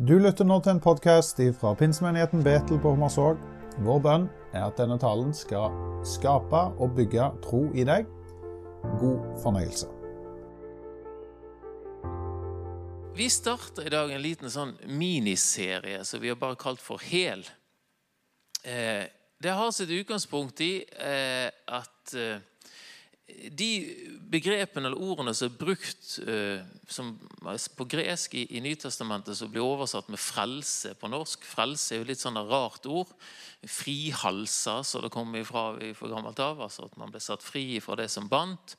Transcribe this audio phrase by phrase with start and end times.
[0.00, 3.40] Du lytter nå til en podkast fra pinsemenigheten Betel på Hommersåk.
[3.84, 4.22] Vår bønn
[4.56, 5.74] er at denne talen skal
[6.08, 8.06] skape og bygge tro i deg.
[8.96, 9.90] God fornøyelse.
[13.12, 17.44] Vi starter i dag en liten sånn miniserie som vi har bare kalt for Hel.
[18.64, 19.04] Eh,
[19.36, 22.40] det har sitt utgangspunkt i eh, at eh,
[23.50, 23.70] de
[24.30, 27.12] begrepene eller ordene som er brukt eh, som,
[27.76, 32.08] på gresk i, i Nytestamentet, som blir oversatt med 'frelse' på norsk Frelse er jo
[32.10, 33.10] litt sånn et rart ord.
[33.66, 36.60] Frihalsa, så det kommer ifra fra gammelt av.
[36.60, 38.76] altså At man ble satt fri fra det som bandt.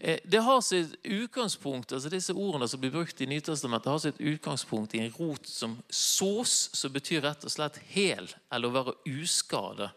[0.00, 4.20] Eh, det har sitt utgangspunkt, altså Disse ordene som blir brukt i Nytestamentet, har sitt
[4.20, 8.98] utgangspunkt i en rot som sås, som betyr rett og slett hel, eller å være
[9.20, 9.90] uskade.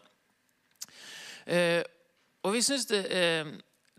[1.46, 1.82] Eh,
[2.42, 3.50] og vi synes det er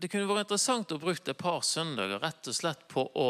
[0.02, 3.28] det kunne vært interessant å bruke et par søndager rett og slett på å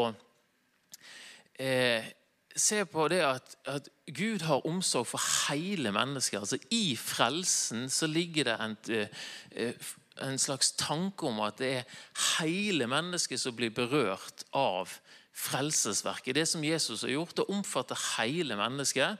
[1.60, 2.06] eh,
[2.54, 6.40] se på det at, at, Gud har omsorg for hele mennesket.
[6.40, 12.00] Altså I frelsen så ligger det en, eh, en slags tanke om at det er
[12.38, 14.92] hele mennesket som blir berørt av
[15.34, 16.36] frelsesverket.
[16.36, 19.18] Det som Jesus har gjort, det omfatter hele mennesket.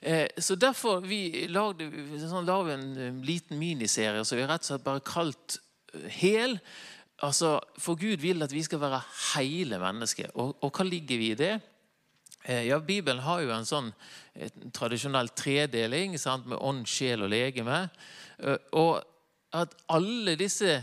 [0.00, 1.90] Eh, så Derfor vi lagde,
[2.24, 5.60] sånn, lagde vi en liten miniserie som vi rett og slett bare kalt
[6.20, 6.58] hel.
[7.22, 9.02] Altså, For Gud vil at vi skal være
[9.34, 10.30] hele mennesker.
[10.34, 11.58] Og, og hva ligger vi i det?
[12.44, 13.92] Eh, ja, Bibelen har jo en sånn
[14.72, 17.82] tradisjonell tredeling sant, med ånd, sjel og legeme.
[18.40, 19.02] Eh, og
[19.56, 20.78] at alle disse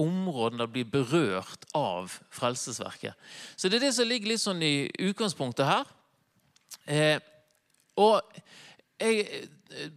[0.00, 3.16] områdene blir berørt av frelsesverket.
[3.56, 5.90] Så det er det som ligger litt sånn i utgangspunktet her.
[6.90, 7.18] Eh,
[8.00, 8.20] og
[9.00, 9.48] jeg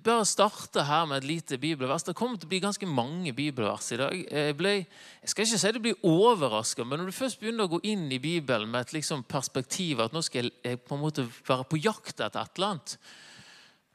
[0.06, 2.06] bare starte her med et lite bibelvers.
[2.06, 4.14] Det kommer til å bli ganske mange bibelvers i dag.
[4.22, 7.74] Jeg, ble, jeg skal ikke si det blir overraska, men når du først begynner å
[7.74, 11.26] gå inn i Bibelen med et liksom perspektiv at nå skal jeg på en måte
[11.48, 12.98] være på jakt etter et eller annet,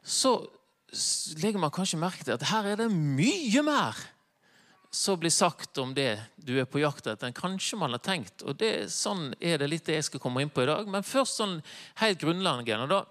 [0.03, 0.35] så
[1.39, 3.99] legger man kanskje merke til at her er det mye mer
[4.91, 8.41] som blir sagt om det du er på jakt etter, enn kanskje man har tenkt.
[8.41, 10.89] Og det, Sånn er det litt det jeg skal komme inn på i dag.
[10.89, 11.59] Men først sånn
[12.01, 12.89] helt grunnleggende.
[12.89, 13.03] da,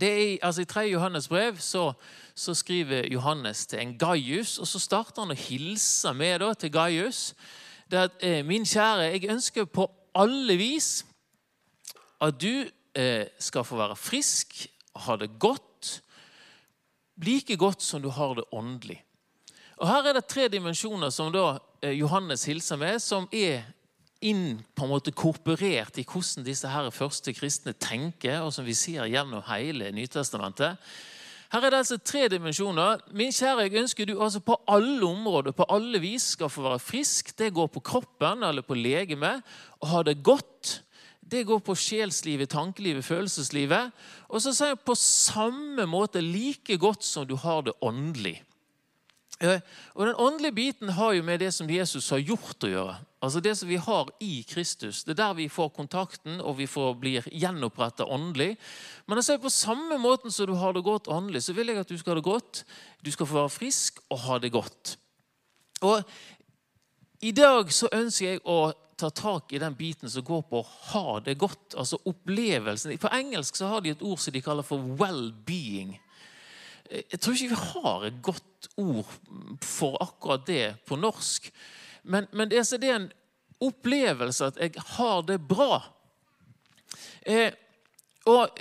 [0.00, 0.80] er, altså I 3.
[0.80, 1.92] Johannes brev så,
[2.34, 6.72] så, skriver Johannes til en Gaius, og så starter han å hilse med da, til
[6.72, 7.34] Gaius.
[7.90, 11.04] Det at, eh, Min kjære, jeg ønsker på alle vis
[12.20, 12.64] at du
[12.94, 16.00] eh, skal få være frisk ha det godt.
[17.22, 19.02] Like godt som du har det åndelig.
[19.76, 23.64] Og Her er det tre dimensjoner som da eh, Johannes hilser med, som er
[24.22, 28.76] inn på en måte korporert i hvordan disse her første kristne tenker, og som vi
[28.78, 30.78] ser gjennom hele Nytestamentet.
[31.52, 33.02] Her er det altså tre dimensjoner.
[33.12, 36.80] Min kjære, jeg ønsker du altså på alle områder, på alle vis, skal få være
[36.80, 37.34] frisk.
[37.36, 39.42] Det går på kroppen eller på legemet.
[39.82, 40.78] Og ha det godt.
[41.20, 43.92] Det går på sjelslivet, tankelivet, følelseslivet.
[44.32, 48.38] Og så sier jeg på samme måte like godt som du har det åndelig.
[49.42, 52.96] Og Den åndelige biten har jo med det som Jesus har gjort å gjøre.
[53.22, 55.04] Altså Det som vi har i Kristus.
[55.04, 58.56] Det er der vi får kontakten og vi får blir gjenoppretta åndelig.
[59.06, 61.88] Men altså på samme måten som du har det godt åndelig, så vil jeg at
[61.88, 62.64] du skal ha det godt.
[63.04, 64.96] Du skal få være frisk og ha det godt.
[65.82, 66.02] Og
[67.22, 70.70] I dag så ønsker jeg å ta tak i den biten som går på å
[70.92, 71.74] ha det godt.
[71.78, 72.94] Altså opplevelsen.
[72.98, 75.96] På engelsk så har de et ord som de kaller for well-being.
[76.92, 79.12] Jeg tror ikke vi har et godt ord
[79.64, 81.48] for akkurat det på norsk.
[82.02, 83.12] Men, men er, det, er, en
[83.62, 85.80] opplevelse at jeg har det bra.
[87.22, 87.52] Eh,
[88.28, 88.58] og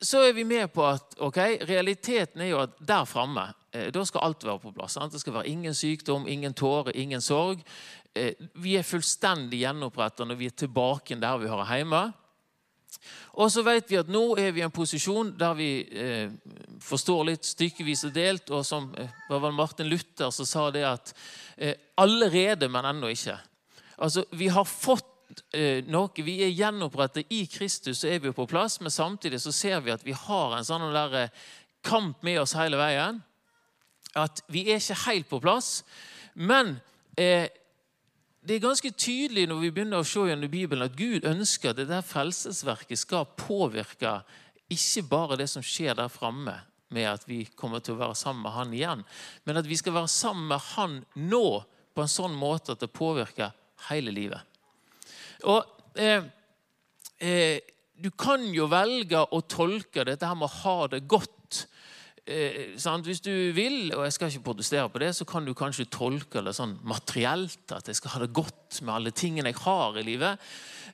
[0.00, 4.04] så er vi med på at okay, realiteten er jo at der framme eh, da
[4.08, 4.96] skal alt være på plass.
[4.98, 5.12] Sant?
[5.12, 7.62] Det skal være ingen sykdom, ingen tårer, ingen sorg.
[8.14, 12.08] Eh, vi er fullstendig gjenoppretta når vi er tilbake der vi hører hjemme.
[13.38, 16.32] Og så vet vi at nå er vi i en posisjon der vi eh,
[16.82, 18.50] forstår litt stykkevis og delt.
[18.50, 21.14] Og som eh, Martin Luther som sa det at
[21.56, 23.38] eh, allerede, men ennå ikke.
[23.98, 26.24] Altså, Vi har fått eh, noe.
[26.24, 28.80] Vi er gjenopprettet i Kristus, så er vi på plass.
[28.80, 31.48] Men samtidig så ser vi at vi har en sånn der, eh,
[31.86, 33.22] kamp med oss hele veien.
[34.18, 35.82] At vi er ikke helt på plass.
[36.34, 36.80] Men
[37.16, 37.48] eh,
[38.48, 41.80] det er ganske tydelig når vi begynner å se gjennom Bibelen, at Gud ønsker at
[41.82, 44.22] det der frelsesverket skal påvirke
[44.72, 46.54] ikke bare det som skjer der framme,
[46.88, 49.02] med at vi kommer til å være sammen med Han igjen,
[49.44, 50.94] men at vi skal være sammen med Han
[51.28, 51.44] nå
[51.92, 53.52] på en sånn måte at det påvirker
[53.90, 54.40] hele livet.
[55.44, 55.60] Og
[56.00, 56.24] eh,
[57.20, 57.58] eh,
[57.98, 61.34] Du kan jo velge å tolke dette her med å ha det godt
[62.28, 65.88] eh, Hvis du vil, og jeg skal ikke protestere på det, så kan du kanskje
[65.90, 67.72] tolke det sånn materielt.
[67.72, 70.38] At jeg skal ha det godt med alle tingene jeg har i livet.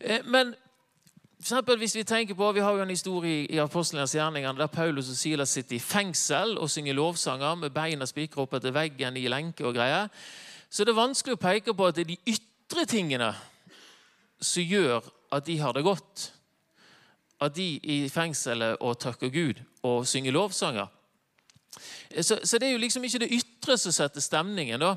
[0.01, 0.55] Eh, men
[1.45, 4.67] For eksempel hvis Vi tenker på, vi har jo en historie i Apostlenes gjerninger der
[4.67, 9.17] Paulus og Silas sitter i fengsel og synger lovsanger med beina spikra opp etter veggen
[9.17, 10.09] i lenke og greier.
[10.71, 13.35] Så det er vanskelig å peke på at det er de ytre tingene
[14.41, 16.33] som gjør at de har det godt.
[17.41, 20.89] At de i fengselet og takker Gud og synger lovsanger.
[22.21, 24.83] Så, så, det er jo liksom ikke det ytre som setter stemningen.
[24.83, 24.95] da.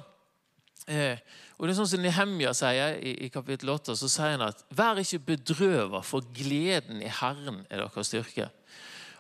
[0.88, 1.20] Eh,
[1.58, 4.62] og det er sånn som Nehemja sier i, i kapittel 8, så sier han at
[4.78, 8.52] vær ikke bedrøver, for gleden i Herren er deres styrke.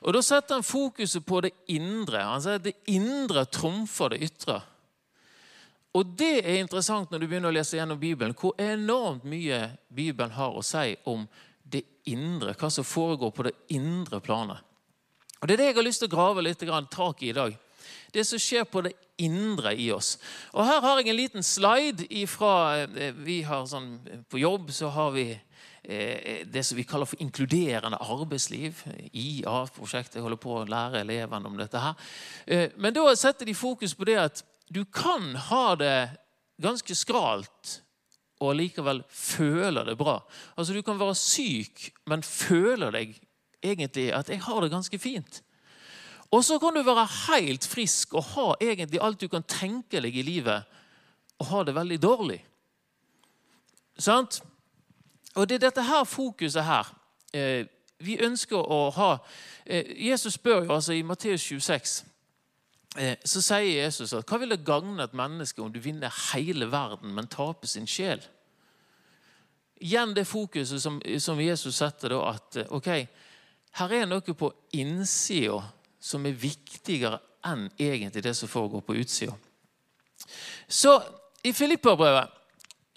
[0.05, 2.21] Og Da setter han fokuset på det indre.
[2.21, 4.61] Han sier at det indre trumfer det ytre.
[5.97, 10.35] Og Det er interessant når du begynner å lese gjennom Bibelen, hvor enormt mye Bibelen
[10.37, 11.25] har å si om
[11.65, 14.61] det indre, hva som foregår på det indre planet.
[15.41, 17.57] Og Det er det jeg har lyst til å grave litt tak i i dag.
[18.13, 20.17] Det som skjer på det indre i oss.
[20.53, 23.99] Og Her har jeg en liten slide ifra eh, vi har sånn,
[24.29, 25.39] På jobb så har vi
[25.83, 28.83] eh, det som vi kaller for inkluderende arbeidsliv.
[29.13, 30.15] IA-prosjektet.
[30.15, 31.79] Jeg holder på å lære elevene om dette.
[31.79, 31.95] her.
[32.45, 36.09] Eh, men da setter de fokus på det at du kan ha det
[36.61, 37.81] ganske skralt
[38.43, 40.19] og likevel føle det bra.
[40.57, 43.15] Altså Du kan være syk, men føler deg
[43.63, 45.41] egentlig at 'jeg har det ganske fint'.
[46.31, 50.15] Og så kan du være helt frisk og ha egentlig alt du kan tenke deg
[50.15, 50.63] i livet,
[51.39, 52.45] og ha det veldig dårlig.
[53.99, 54.43] Sant?
[55.35, 56.95] Og det er dette her fokuset her
[57.33, 57.65] eh,
[57.99, 59.17] vi ønsker å ha.
[59.65, 62.03] Eh, Jesus spør jo altså i Matteus 26
[62.97, 66.65] Eh, så sier Jesus at hva vil det gagne et menneske om du vinner hele
[66.71, 68.23] verden, men taper sin sjel?
[69.77, 72.89] Igjen det fokuset som, som Jesus setter, da, at eh, ok,
[73.77, 75.61] her er noe på innsida
[76.01, 79.35] som er viktigere enn egentlig det som foregår på utsida.
[80.67, 80.97] Så
[81.45, 82.33] i Filipperbrevet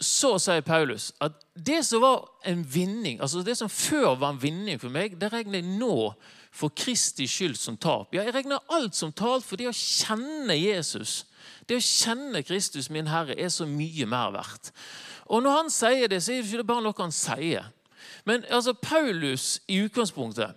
[0.01, 4.43] så sier Paulus at det som var en vinning, altså det som før var en
[4.43, 6.13] vinning for meg, det regner jeg nå
[6.51, 8.15] for Kristi skyld som tap.
[8.17, 11.27] Ja, jeg regner alt som talt, for det å kjenne Jesus,
[11.69, 14.73] det å kjenne Kristus, min Herre, er så mye mer verdt.
[15.29, 17.69] Og når han sier det, så er det ikke bare noe han sier.
[18.25, 20.57] Men altså, Paulus i utgangspunktet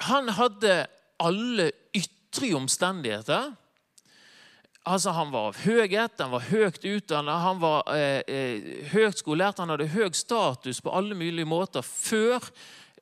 [0.00, 0.86] han hadde
[1.20, 3.50] alle ytre omstendigheter.
[4.86, 9.60] Altså, Han var av høyhet, han var høyt utdannet, han var eh, eh, høyt skolert,
[9.60, 12.40] han hadde høy status på alle mulige måter før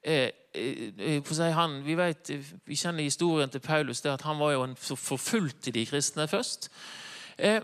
[0.02, 2.30] eh, Eh, si, han, vi, vet,
[2.66, 6.70] vi, kjenner historien til Paulus, det at han var jo en forfulgte de kristne først.
[7.38, 7.60] Eh,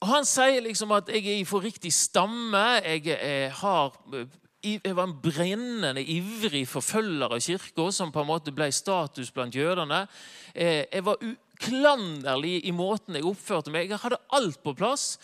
[0.00, 3.94] og Han sier liksom at 'jeg er i for riktig stamme', jeg, jeg, har,
[4.62, 9.54] jeg var en brennende, ivrig forfølger av kirka, som på en måte ble status blant
[9.54, 10.06] jødene.
[10.54, 13.90] Eh, jeg var uklanderlig i måten jeg oppførte meg.
[13.90, 15.16] Jeg hadde alt på plass.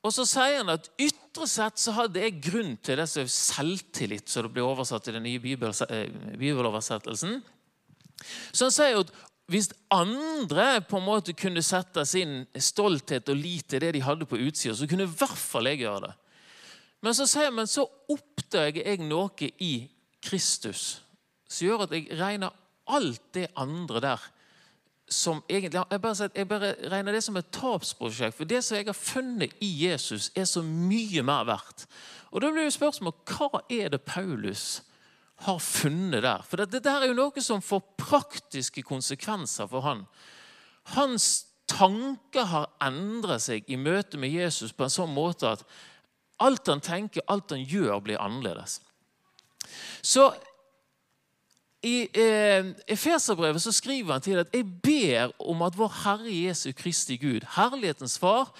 [0.00, 4.46] Og så sier han at ytre sett så hadde jeg grunn til disse selvtillit, som
[4.46, 5.56] det blir oversatt i den nye
[5.90, 7.40] eh, bibeloversettelsen.
[8.52, 9.12] Så han sier at
[9.48, 14.28] hvis andre på en måte kunne sette sin stolthet og lit til det de hadde
[14.28, 16.14] på utsida, så kunne i hvert fall jeg gjøre det.
[17.02, 19.74] Men så sier men så oppdager jeg noe i
[20.24, 20.98] Kristus
[21.48, 22.52] som gjør at jeg regner
[22.92, 24.26] alt det andre der
[25.08, 28.36] som egentlig, jeg bare, jeg bare, regner det som et tapsprosjekt.
[28.36, 31.86] For det som jeg har funnet i Jesus, er så mye mer verdt.
[32.30, 34.82] Og Da blir jo spørsmålet hva er det Paulus
[35.46, 36.44] har funnet der?
[36.44, 40.04] For dette det er jo noe som får praktiske konsekvenser for han.
[40.92, 45.64] Hans tanker har endret seg i møte med Jesus på en sånn måte at
[46.38, 48.80] alt han tenker, alt han gjør, blir annerledes.
[50.02, 50.30] Så
[51.86, 56.72] i eh, Efeserbrevet så skriver han til at jeg ber om at vår Herre Jesu
[56.74, 58.50] Kristi Gud, herlighetens Far,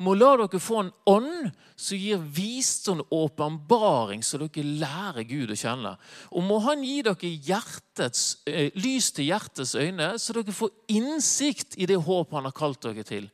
[0.00, 5.52] må la dere få en ånd som gir visdom og åpenbaring, så dere lærer Gud
[5.52, 5.94] å kjenne.
[6.32, 11.76] Og må Han gi dere hjertets, eh, lys til hjertets øyne, så dere får innsikt
[11.76, 13.30] i det håp Han har kalt dere til.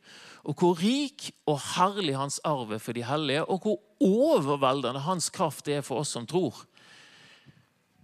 [0.47, 5.29] Og hvor rik og herlig Hans arv er for de hellige, og hvor overveldende Hans
[5.33, 6.55] kraft er for oss som tror.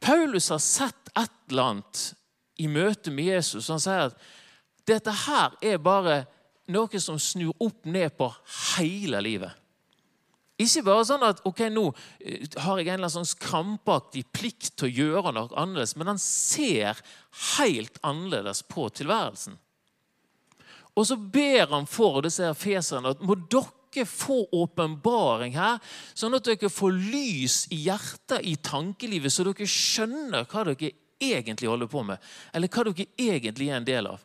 [0.04, 2.06] Paulus har sett et eller annet
[2.60, 3.70] i møte med Jesus.
[3.72, 4.24] Han sier at
[4.88, 6.24] dette her er bare
[6.74, 8.30] noe som snur opp ned på
[8.76, 9.52] hele livet.
[10.62, 11.88] Ikke bare sånn at ok, nå
[12.22, 16.12] eh, har jeg en eller annen sånn krampaktig plikt til å gjøre noe annerledes, men
[16.14, 17.00] han ser
[17.58, 19.58] helt annerledes på tilværelsen.
[20.94, 25.80] Og så ber han for disse feserne at må dere dere få åpenbaring her,
[26.18, 31.70] sånn at dere får lys i hjertet, i tankelivet, så dere skjønner hva dere egentlig
[31.72, 32.22] holder på med,
[32.54, 34.24] eller hva dere egentlig er en del av.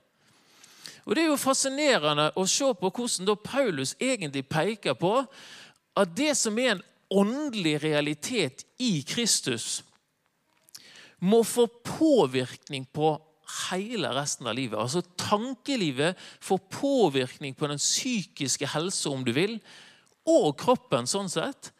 [1.08, 5.14] Og Det er jo fascinerende å se på hvordan da Paulus egentlig peker på
[5.96, 9.82] at det som er en åndelig realitet i Kristus,
[11.18, 13.16] må få påvirkning på
[13.70, 14.78] hele resten av livet.
[14.78, 19.58] Altså Tankelivet får påvirkning på den psykiske helse, om du vil,
[20.28, 21.72] og kroppen, sånn sett.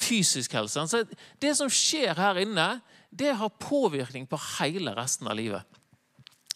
[0.00, 0.86] Fysisk helse.
[0.88, 1.04] Så
[1.40, 2.68] det som skjer her inne,
[3.10, 5.64] det har påvirkning på hele resten av livet.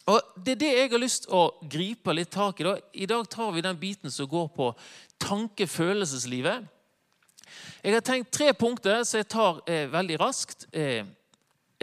[0.05, 2.65] Og Det er det jeg har lyst til å gripe litt tak i.
[2.65, 2.77] da.
[2.93, 4.75] I dag tar vi den biten som går på
[5.19, 6.69] tanke-følelseslivet.
[7.83, 10.67] Jeg har tenkt tre punkter som jeg tar eh, veldig raskt.
[10.73, 11.05] Eh,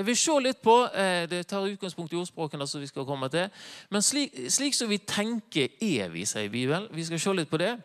[0.01, 2.67] jeg vil se litt på eh, Det tar utgangspunkt i ordspråkene.
[2.67, 3.49] som vi skal komme til.
[3.89, 6.87] Men slik, slik, som vi tenker, er vi, sier Bibelen.
[6.91, 7.75] Vi skal se litt på det.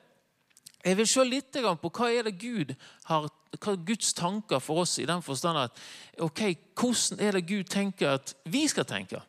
[0.86, 4.84] Jeg vil se litt på hva er det Gud har, hva er Guds tanker for
[4.84, 5.80] oss i den forstand at
[6.22, 9.20] ok, hvordan er det Gud tenker at vi skal tenke.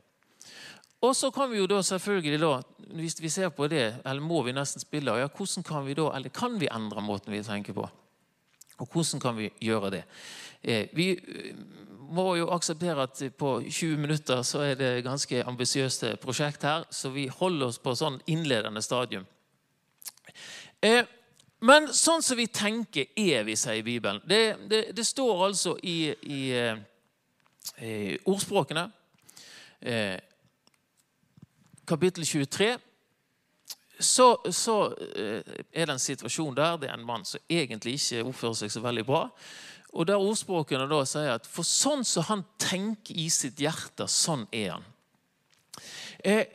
[1.02, 2.62] Og så kan vi jo da selvfølgelig da,
[2.96, 6.12] hvis vi ser på det, eller må vi nesten spille, ja, hvordan kan vi da,
[6.16, 7.90] eller kan vi endre måten vi tenker på?
[8.78, 10.04] Og hvordan kan vi gjøre det?
[10.62, 11.16] Eh, vi
[12.10, 17.12] må jo akseptere at på 20 minutter så er det ganske ambisiøse prosjekt her, så
[17.14, 19.26] vi holder oss på sånn innledende stadium.
[20.82, 21.04] Eh,
[21.60, 24.22] men sånn som vi tenker, er vi, sier Bibelen.
[24.26, 26.42] Det, det, det står altså i, i,
[27.82, 27.96] i
[28.30, 28.86] ordspråkene,
[31.88, 32.78] kapittel 23
[34.00, 34.94] så, så,
[35.74, 38.84] er det en situasjon der det er en mann som egentlig ikke oppfører seg så
[38.84, 39.24] veldig bra.
[39.98, 44.46] Og der ordspråkene da sier at for sånn som han tenker i sitt hjerte, sånn
[44.54, 44.86] er han.
[46.22, 46.46] Eh,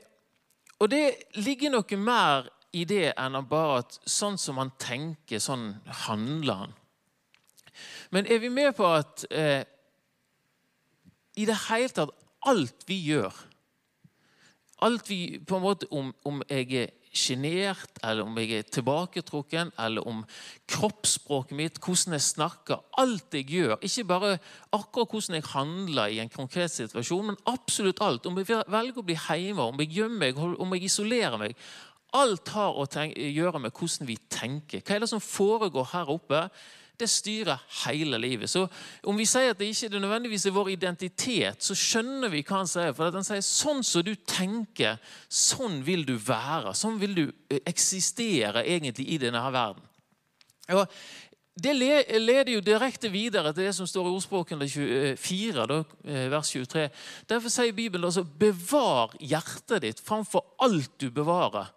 [0.79, 5.73] og det ligger noe mer i det enn bare at sånn som han tenker, sånn
[6.07, 6.79] handler han.
[8.15, 9.63] Men er vi med på at eh,
[11.35, 12.13] i det hele tatt
[12.45, 13.33] alt vi gjør
[14.83, 19.73] Alt vi på en måte Om, om jeg er sjenert, eller om jeg er tilbaketrukken,
[19.81, 20.23] eller om
[20.73, 22.83] kroppsspråket mitt, hvordan jeg snakker.
[22.99, 23.77] Alt jeg gjør.
[23.85, 24.33] Ikke bare
[24.73, 28.27] akkurat hvordan jeg handler i en konkret situasjon, men absolutt alt.
[28.27, 31.57] Om jeg velger å bli hjemme, om jeg gjemmer meg, om jeg isolerer meg.
[32.17, 34.81] Alt har å gjøre med hvordan vi tenker.
[34.85, 36.47] Hva er det som foregår her oppe?
[37.03, 38.51] Det styrer hele livet.
[38.51, 38.67] Så
[39.03, 42.63] Om vi sier at det ikke er nødvendigvis er vår identitet, så skjønner vi hva
[42.63, 42.95] han sier.
[42.97, 46.75] For han sier sånn som du tenker, sånn vil du være.
[46.79, 49.85] Sånn vil du eh, eksistere egentlig i denne verden.
[50.73, 50.87] Og
[51.53, 56.49] det leder jo direkte videre til det som står i ordspråkene 24, da, eh, vers
[56.49, 56.89] 23.
[57.29, 61.69] Derfor sier Bibelen altså, bevar hjertet ditt framfor alt du bevarer.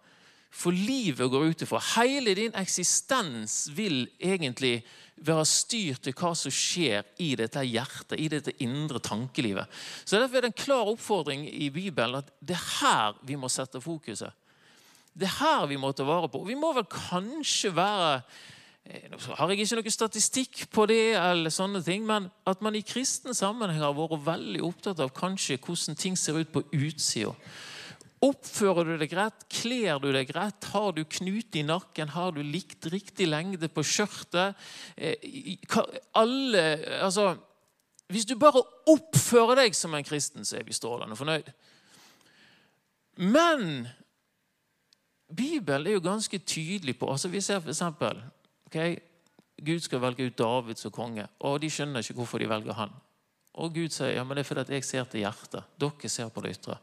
[0.56, 1.80] For livet går ut ifra.
[1.98, 4.80] Hele din eksistens vil egentlig
[5.24, 9.70] være styrt til hva som skjer i dette hjertet, i dette indre tankelivet.
[10.04, 13.48] Så Derfor er det en klar oppfordring i Bibelen at det er her vi må
[13.52, 14.32] sette fokuset.
[15.16, 16.42] Det er her vi må ta vare på.
[16.44, 18.10] Vi må vel kanskje være
[18.84, 22.84] eh, har jeg ikke noe statistikk på det, eller sånne ting, men at man i
[22.84, 27.32] kristen sammenheng har vært veldig opptatt av kanskje hvordan ting ser ut på utsida.
[28.26, 29.44] Oppfører du deg rett?
[29.52, 30.68] Kler du deg rett?
[30.72, 32.10] Har du knute i nakken?
[32.14, 34.56] Har du likt riktig lengde på skjørtet?
[34.96, 35.58] Eh,
[36.16, 36.64] alle,
[37.04, 37.34] altså,
[38.10, 41.52] hvis du bare oppfører deg som en kristen, så er vi strålende fornøyd.
[43.22, 43.86] Men
[45.26, 47.82] Bibelen er jo ganske tydelig på altså Vi ser f.eks.
[48.66, 48.98] Okay,
[49.62, 52.92] Gud skal velge ut David som konge, og de skjønner ikke hvorfor de velger han.
[53.56, 55.64] Og Gud sier ja, men det er fordi jeg ser til hjertet.
[55.80, 56.76] Dere ser på det ytre.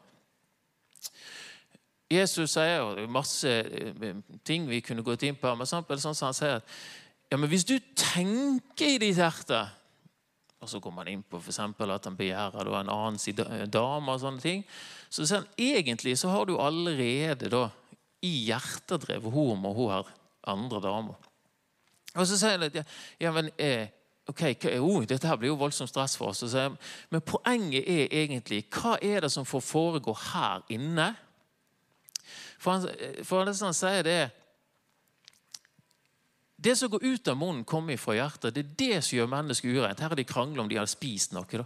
[2.11, 5.55] Jesus sier og det er masse eh, ting vi kunne gått inn på.
[5.55, 6.75] men sånn, som han sier at
[7.31, 9.63] ja, men hvis du tenker i ditt hjerte
[10.63, 14.11] og så kommer han inn på for at han begjærer en annen dame.
[14.11, 14.63] og sånne ting,
[15.09, 17.69] Så sier han egentlig så har du allerede da,
[18.21, 20.07] i hjertet drevet og hun her
[20.47, 21.15] andre damer.
[22.15, 22.83] Og så sier han at ja,
[23.19, 23.87] ja men eh,
[24.27, 24.41] ok,
[24.79, 26.43] oh, dette her blir jo voldsomt stress for oss.
[27.09, 31.13] Men poenget er egentlig hva er det som får foregå her inne?
[32.63, 34.21] For, han, for som han sier, det
[36.63, 38.55] Det som går ut av munnen, kommer fra hjertet.
[38.55, 39.99] Det er det som gjør mennesket ureint.
[39.99, 41.43] Her er de krangla om de har spist noe.
[41.51, 41.65] Da.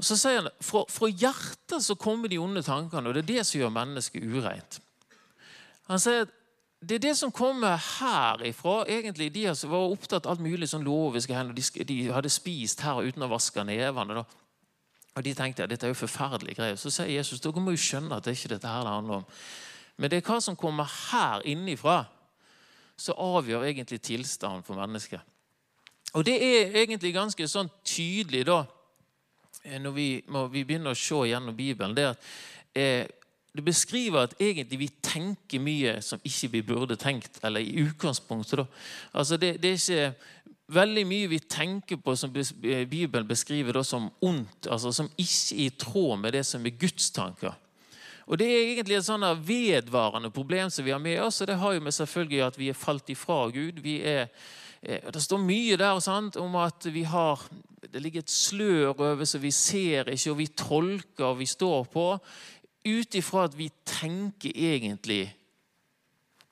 [0.00, 3.32] Og så sier han, fra, fra hjertet så kommer de onde tankene, og det er
[3.34, 4.78] det som gjør mennesket ureint.
[5.90, 6.32] Han sier at
[6.80, 8.86] det er det som kommer herifra.
[8.88, 13.26] egentlig De var opptatt av alt mulig sånn loviske de, de, hadde spist her uten
[13.26, 14.24] å vaske nevene.
[15.12, 16.78] Og De tenkte at dette er jo forferdelige greier.
[16.80, 19.20] Så sier Jesus dere må jo skjønne at det er ikke dette her det handler
[19.20, 19.26] om.
[20.00, 22.06] Men det er hva som kommer her innifra,
[22.96, 25.20] som avgjør egentlig tilstanden for mennesket.
[26.16, 28.64] Og det er egentlig ganske sånn tydelig da,
[29.62, 31.94] eh, når vi, når vi begynner å se gjennom Bibelen.
[31.94, 32.30] Det, at,
[32.74, 33.06] eh,
[33.54, 37.38] det beskriver at egentlig vi tenker mye som ikke vi burde tenkt.
[37.44, 38.64] Eller i utgangspunktet.
[38.64, 38.66] da.
[39.12, 40.14] Altså det, det er ikke
[40.70, 45.64] veldig mye vi tenker på som Bibelen beskriver da som ondt, altså som ikke er
[45.66, 47.54] i tråd med det som er Guds tanker.
[48.26, 51.40] Og Det er egentlig et sånn vedvarende problem som vi har med oss.
[51.40, 53.80] og Det har jo med selvfølgelig at vi er falt ifra Gud.
[53.82, 54.28] Vi er,
[54.82, 57.40] eh, det står mye der sant, om at vi har,
[57.92, 61.84] det ligger et slør over så vi ser ikke, og vi tolker og vi står
[61.84, 62.20] på.
[62.86, 65.34] Ut ifra at vi tenker egentlig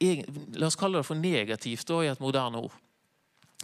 [0.01, 2.75] La oss kalle det for negativt da, i et moderne ord.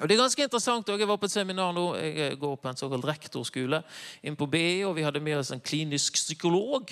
[0.00, 0.88] Og Det er ganske interessant.
[0.88, 3.78] Jeg var på et seminar nå, jeg går på en såkalt rektorskole
[4.26, 6.90] inn på BI, og vi hadde med oss en klinisk psykolog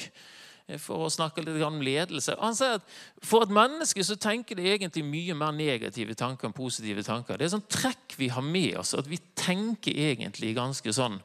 [0.80, 2.36] for å snakke litt om ledelse.
[2.40, 2.86] Han sier at
[3.22, 7.38] For et menneske så tenker det egentlig mye mer negative tanker enn positive tanker.
[7.38, 11.20] Det er sånn trekk vi har med oss, at vi tenker egentlig ganske sånn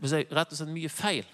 [0.00, 1.26] Rett og slett mye feil.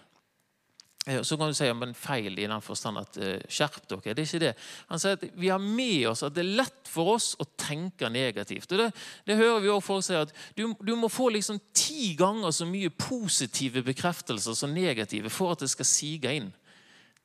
[1.06, 4.14] Eh, så kan du si men feil i den forstand at uh, skjerp dere.
[4.16, 4.52] Det er ikke det.
[4.90, 8.10] Han sier at vi har med oss at det er lett for oss å tenke
[8.10, 8.72] negativt.
[8.72, 8.88] Og Det,
[9.28, 12.66] det hører vi også folk si at du, du, må få liksom ti ganger så
[12.66, 16.50] mye positive bekreftelser som negative for at det skal sige inn.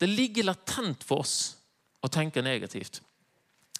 [0.01, 1.35] Det ligger latent for oss
[2.01, 3.01] å tenke negativt.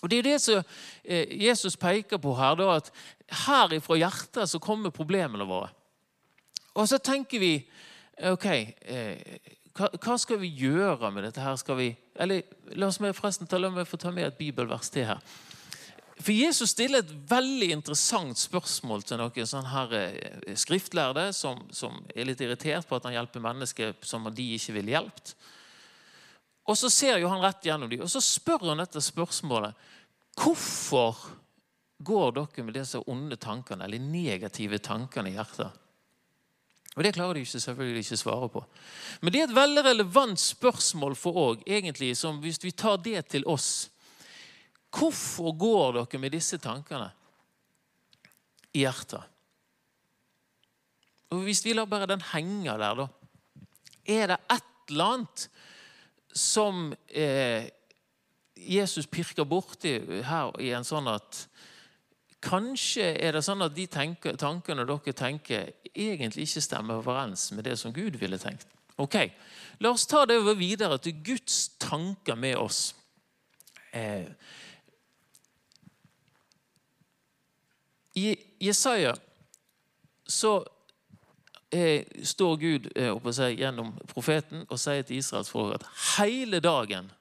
[0.01, 0.61] Og Det er det som
[1.03, 2.57] eh, Jesus peker på her.
[2.57, 2.91] Da, at
[3.45, 5.69] her ifra hjertet så kommer problemene våre.
[6.77, 7.55] Og så tenker vi
[8.21, 8.45] ok,
[9.75, 11.41] hva, skal vi gjøre med dette?
[11.43, 11.55] her?
[11.59, 12.43] Skal vi, eller
[12.75, 15.21] La oss med, forresten ta, la meg få ta med et bibelvers til her.
[16.21, 21.97] For Jesus stiller et veldig interessant spørsmål til noen sånn her eh, skriftlærde som, som,
[22.13, 25.33] er litt irritert på at han hjelper mennesker som de ikke vil hjulpet.
[26.71, 29.75] Og så ser jo han rett gjennom dem, og så spør han dette spørsmålet.
[30.39, 31.17] Hvorfor
[31.99, 35.81] går dere med disse onde tankene eller negative tankene i hjertet?
[36.95, 38.61] Og Det klarer de ikke, selvfølgelig ikke svare på.
[39.21, 43.25] Men det er et veldig relevant spørsmål for òg, egentlig, som hvis vi tar det
[43.31, 43.89] til oss.
[44.91, 47.07] Hvorfor går dere med disse tankene
[48.75, 49.23] i hjertet?
[51.31, 53.07] Og Hvis vi lar bare den henge der, da
[54.05, 55.49] Er det et eller annet
[56.33, 57.69] som eh,
[58.55, 59.95] Jesus pirker borti
[60.27, 61.47] her i en sånn at
[62.41, 67.67] Kanskje er det sånn at de tenker, tankene dere tenker, egentlig ikke stemmer overens med
[67.69, 68.65] det som Gud ville tenkt.
[68.97, 69.13] Ok,
[69.81, 72.93] La oss ta det over videre til Guds tanker med oss.
[73.93, 74.27] Eh,
[78.15, 79.15] I Jesaja
[80.27, 80.59] så
[81.71, 87.11] står Gud eh, seg, gjennom profeten og sier til Israels folk at hele dagen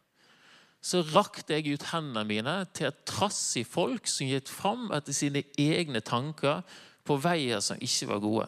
[0.81, 5.45] så rakte jeg ut hendene mine til et trassig folk som gitt fram etter sine
[5.61, 6.65] egne tanker
[7.05, 8.47] på veier som ikke var gode.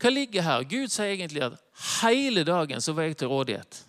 [0.00, 0.66] Hva ligger her?
[0.68, 1.56] Gud sier egentlig at
[2.00, 3.80] hele dagen så var jeg til rådighet.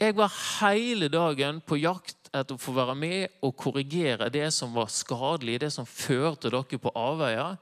[0.00, 0.32] Jeg var
[0.62, 5.60] hele dagen på jakt etter å få være med og korrigere det som var skadelig,
[5.60, 7.58] det som førte dere på avveier.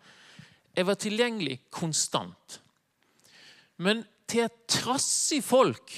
[0.79, 2.61] Jeg var tilgjengelig konstant.
[3.83, 5.91] Men til et trassig folk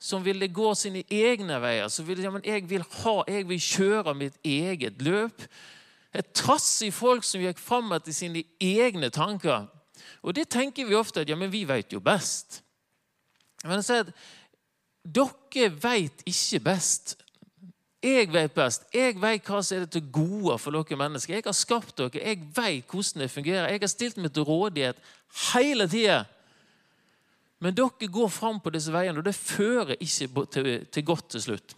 [0.00, 3.60] som ville gå sine egne veier, som ville ja, men jeg vil, ha, jeg vil
[3.60, 5.44] kjøre mitt eget løp.
[6.12, 9.68] Et trassig folk som gikk fram etter sine egne tanker.
[10.20, 12.60] Og det tenker vi ofte at ja, men vi vet jo best.
[13.64, 14.14] Men jeg sier at
[15.04, 17.16] dere vet ikke best.
[18.00, 18.86] Jeg vet best.
[18.94, 21.36] Jeg vet hva som er det til gode for dere mennesker.
[21.36, 22.22] Jeg har skapt dere.
[22.22, 23.68] Jeg vet hvordan det fungerer.
[23.68, 25.02] Jeg har stilt meg til rådighet
[25.52, 26.22] hele tida.
[27.60, 31.44] Men dere går fram på disse veiene, og det fører ikke til, til godt til
[31.44, 31.76] slutt.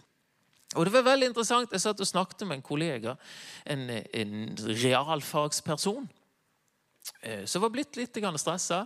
[0.75, 1.73] Og det var veldig interessant.
[1.75, 3.17] Jeg satt og snakket med en kollega,
[3.67, 4.33] en, en
[4.63, 6.07] realfagsperson,
[7.21, 8.85] eh, som var blitt litt stressa.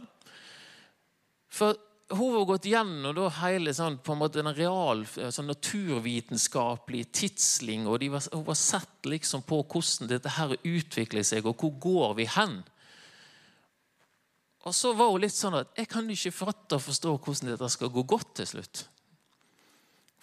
[1.47, 1.77] For
[2.09, 8.59] hun var gått gjennom hele sånn, måte den real, sånn naturvitenskapelige tidsling, og hun var
[8.59, 12.61] sett liksom på hvordan dette her utvikler seg, og hvor går vi hen?
[14.67, 17.69] Og så var hun litt sånn at jeg kan ikke fatte og forstå hvordan dette
[17.71, 18.87] skal gå godt til slutt.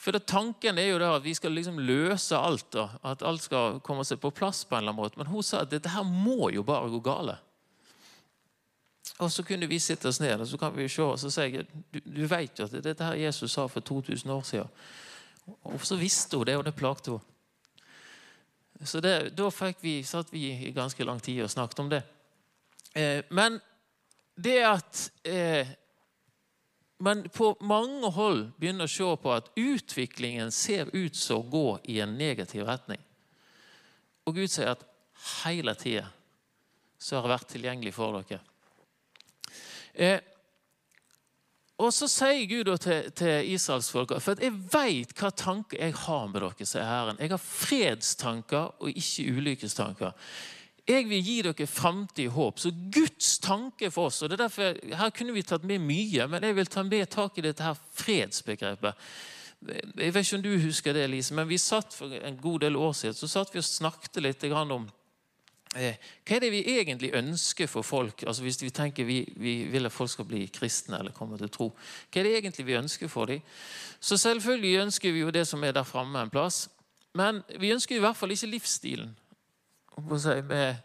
[0.04, 3.44] For det, Tanken er jo da at vi skal liksom løse alt, da, at alt
[3.46, 4.64] skal komme seg på plass.
[4.64, 5.20] på en eller annen måte.
[5.20, 7.38] Men hun sa at dette her må jo bare gå gale.
[9.18, 11.44] Og Så kunne vi sitte oss ned og så kan vi se, og så sier
[11.44, 14.68] jeg du, du vet jo at dette her Jesus sa for 2000 år siden.
[15.62, 17.30] Og så visste hun det, og det plagte henne.
[18.84, 19.50] Så det, Da
[19.80, 22.02] vi, satt vi i ganske lang tid og snakket om det.
[22.94, 23.60] Eh, men
[24.36, 25.68] det at eh,
[26.98, 31.68] man på mange hold begynner å se på at utviklingen ser ut som å gå
[31.84, 33.00] i en negativ retning.
[34.26, 34.84] Og Gud sier at
[35.44, 36.08] hele tida
[36.98, 38.40] så har jeg vært tilgjengelig for dere.
[39.94, 40.18] Eh,
[41.82, 46.40] og så sier Gud til, til israelsfolka For jeg vet hva tanker jeg har med
[46.44, 47.18] dere, sier Herren.
[47.18, 50.14] Jeg har fredstanker og ikke ulykkestanker.
[50.86, 52.60] Jeg vil gi dere framtid og håp.
[52.62, 56.28] Så Guds tanke for oss og det er derfor, Her kunne vi tatt med mye,
[56.30, 58.94] men jeg vil ta med tak i dette her fredsbegrepet.
[59.64, 62.76] Jeg vet ikke om du husker det, Lise, men vi satt for en god del
[62.76, 64.84] år siden så satt vi og snakket litt om
[65.74, 68.22] hva er det vi egentlig ønsker for folk?
[68.26, 71.50] Altså Hvis vi tenker vi, vi, vil at folk skal bli kristne eller komme til
[71.50, 71.72] tro.
[72.12, 73.42] Hva er det egentlig vi ønsker for dem?
[74.00, 76.68] Så selvfølgelig ønsker vi jo det som er der framme en plass.
[77.14, 79.16] Men vi ønsker i hvert fall ikke livsstilen.
[79.98, 80.76] Med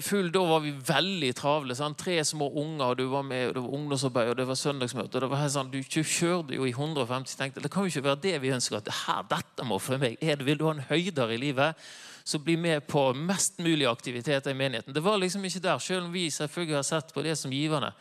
[0.00, 1.74] full, Da var vi veldig travle.
[1.74, 1.98] Sant?
[1.98, 5.20] Tre små unger, og du var med, og det var ungdomsarbeid og det var søndagsmøte.
[5.20, 8.42] det var sånn, Du kjørte jo i 150 tenkte det kan jo ikke være det
[8.42, 8.76] vi ønsker.
[8.76, 10.16] at her, dette må for meg.
[10.20, 11.74] Er det, Vil du ha en høydere i livet,
[12.24, 14.94] så blir med på mest mulig aktiviteter i menigheten.
[14.94, 17.92] Det var liksom ikke der, selv om vi selvfølgelig har sett på det som givende.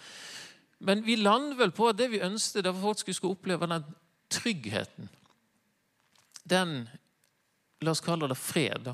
[0.80, 3.86] Men vi landet vel på at det vi ønsket, var at folk skulle oppleve den
[4.30, 5.10] tryggheten.
[6.44, 6.90] Den
[7.82, 8.92] La oss kalle det fred.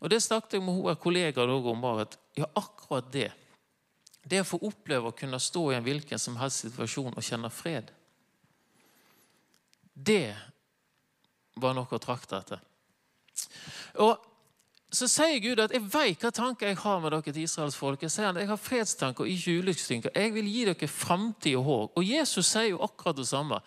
[0.00, 1.84] Og Det snakket jeg med hun kollegaer om.
[1.84, 3.32] at ja, akkurat det.
[4.22, 7.50] Det å få oppleve å kunne stå i en hvilken som helst situasjon og kjenne
[7.50, 7.90] fred.
[9.94, 10.36] Det
[11.56, 12.60] var noe å trakte etter.
[14.04, 14.27] Og
[14.90, 18.02] så sier Gud at 'jeg vet hva tanker jeg har med dere til Israels folk'.
[18.02, 20.10] Jeg sier han, 'jeg har fredstanker ikke ulykkestanker.
[20.14, 21.92] 'Jeg vil gi dere framtid og håp'.
[21.96, 23.60] Og Jesus sier jo akkurat det samme.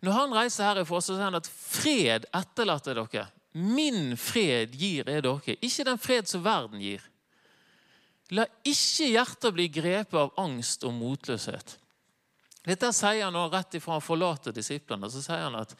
[0.00, 3.26] Når han reiser herifra, så sier han at 'fred etterlater dere'.
[3.54, 7.00] Min fred gir er dere, ikke den fred som verden gir.
[8.30, 11.76] La ikke hjertet bli grepet av angst og motløshet.
[12.64, 15.10] Dette sier han nå rett ifra han forlater disiplene.
[15.10, 15.76] Så sier han at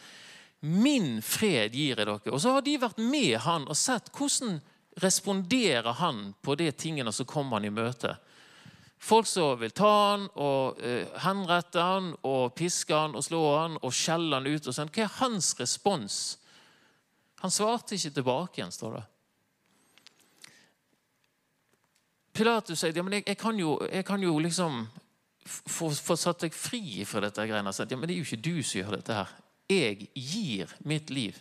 [0.60, 2.32] 'min fred gir jeg dere'.
[2.32, 4.60] Og så har de vært med han og sett hvordan
[5.00, 8.16] responderer han på de tingene som kommer han i møte.
[9.02, 13.78] Folk som vil ta han og uh, henrette han og piske han og slå han
[13.80, 14.66] og skjelle han ut.
[14.66, 14.92] og sånn.
[14.94, 16.18] Hva er hans respons?
[17.42, 19.06] Han svarte ikke tilbake igjen, står det.
[22.32, 24.84] Pilatus sier ja, men jeg, jeg, kan, jo, jeg kan jo liksom
[25.44, 27.46] få, få satt deg fri fra dette.
[27.48, 27.72] greiene.
[27.74, 29.34] Ja, men det er jo ikke du som gjør dette her.
[29.72, 31.36] Jeg gir mitt liv,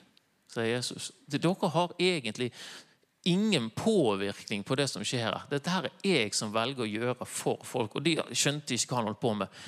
[0.52, 1.12] sier Jesus.
[1.30, 2.52] Dere har egentlig
[3.24, 5.42] ingen påvirkning på det som skjer her.
[5.50, 7.96] Dette her er jeg som velger å gjøre for folk.
[7.96, 9.62] Og de skjønte ikke hva han holdt på med.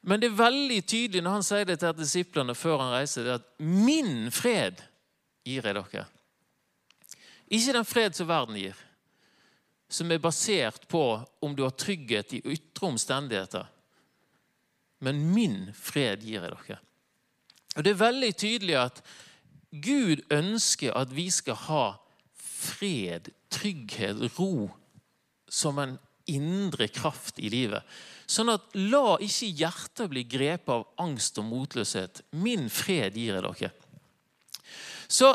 [0.00, 3.38] Men det er veldig tydelig når han sier det til disiplene før han reiser, det
[3.40, 4.82] at 'min fred
[5.44, 6.06] gir jeg dere'.
[7.50, 8.76] Ikke den fred som verden gir,
[9.88, 13.66] som er basert på om du har trygghet i ytre omstendigheter.
[15.00, 16.78] Men min fred gir jeg dere.
[17.76, 19.02] Og Det er veldig tydelig at
[19.70, 22.07] Gud ønsker at vi skal ha fred,
[22.58, 24.68] trygghet, ro
[25.48, 25.96] som en
[26.28, 27.84] indre kraft i livet.
[28.28, 32.20] Sånn at la ikke hjertet bli grepet av angst og motløshet.
[32.36, 33.70] Min fred gir jeg dere.
[35.08, 35.32] Så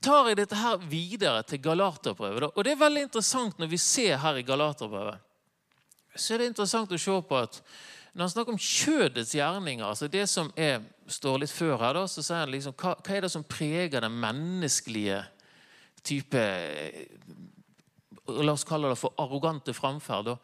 [0.00, 2.54] tar jeg dette her videre til Galaterbrevet.
[2.54, 5.20] Og det er veldig interessant når vi ser her i Galaterbrevet.
[6.16, 7.60] Så er det interessant å se på at
[8.10, 12.06] når han snakker om kjødets gjerninger, altså det som er, står litt før her, da,
[12.08, 15.22] så sier han liksom, hva, hva er det som preger den menneskelige
[16.06, 16.42] type
[18.30, 20.36] La oss kalle det for arrogante framferd.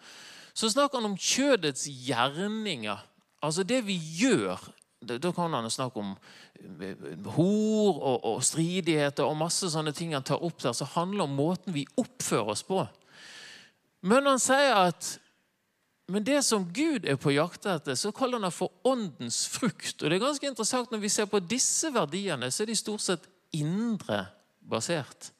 [0.56, 3.04] Så snakker han om kjødets gjerninger.
[3.46, 4.58] Altså det vi gjør.
[5.06, 6.14] Da kan han snakke om
[6.82, 7.04] eh,
[7.36, 11.36] hor og, og stridigheter og masse sånne ting han tar opp der, som handler om
[11.38, 12.80] måten vi oppfører oss på.
[14.02, 15.12] Men han sier at
[16.06, 19.98] men det som Gud er på jakt etter, så kaller han det for åndens frukt.
[19.98, 23.02] Og det er ganske interessant Når vi ser på disse verdiene, så er de stort
[23.02, 24.20] sett indre
[24.62, 25.32] basert.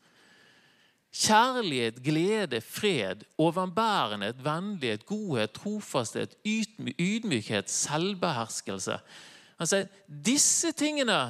[1.16, 8.98] Kjærlighet, glede, fred, overbærenhet, vennlighet, godhet, trofasthet, ydmykhet, selvbeherskelse.
[9.56, 11.20] Han sier disse tingene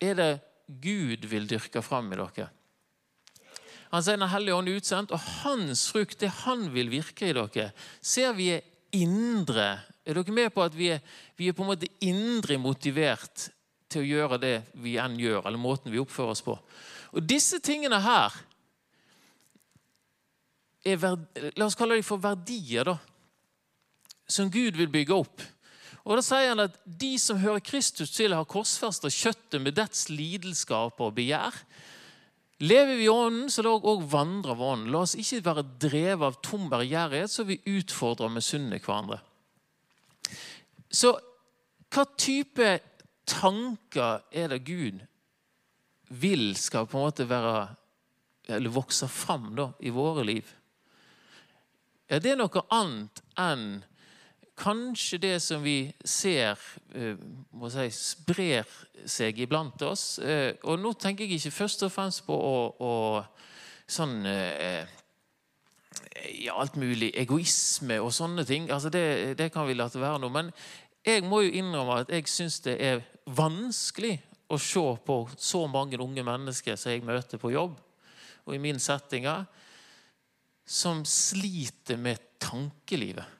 [0.00, 0.30] er det
[0.68, 2.48] Gud vil dyrke fram i dere.
[3.92, 7.36] Han sier Den hellige ånd er utsendt, og hans frukt, det han vil virke i
[7.36, 7.70] dere,
[8.00, 11.02] ser vi er indre Er dere med på at vi er,
[11.36, 13.50] vi er på en måte indre motivert
[13.92, 16.54] til å gjøre det vi enn gjør, eller måten vi oppfører oss på?
[17.12, 18.32] Og disse tingene her
[20.88, 21.04] er,
[21.56, 22.96] La oss kalle dem for verdier, da.
[24.28, 25.44] Som Gud vil bygge opp.
[26.08, 30.06] Og da sier han at De som hører Kristus til, har korsfesta kjøttet med dets
[30.08, 31.56] lidenskaper og begjær.
[32.60, 34.90] Lever vi i Ånden, så la òg vandre av Ånden.
[34.90, 39.20] La oss ikke være drevet av tom barrierighet, så vi utfordrer og misunner hverandre.
[40.90, 41.12] Så
[41.94, 42.72] hva type
[43.28, 45.04] tanker er det Gud
[46.08, 47.68] vil skal på en måte være
[48.48, 50.54] eller vokse fram da, i våre liv?
[52.08, 53.82] Ja, Det er noe annet enn
[54.58, 56.58] kanskje det som vi ser
[56.94, 57.18] eh,
[57.54, 58.68] må si, sprer
[59.08, 62.92] seg iblant oss eh, Og nå tenker jeg ikke først og fremst på å, å
[63.88, 64.88] sånn eh,
[66.42, 68.68] ja, alt mulig egoisme og sånne ting.
[68.74, 70.30] Altså det, det kan vi la være nå.
[70.32, 70.50] Men
[71.06, 74.18] jeg må jo innrømme at jeg syns det er vanskelig
[74.48, 77.76] å se på så mange unge mennesker som jeg møter på jobb
[78.48, 79.44] og i min settinger,
[80.64, 83.37] som sliter med tankelivet.